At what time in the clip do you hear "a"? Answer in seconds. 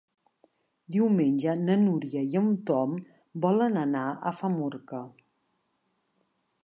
4.15-4.33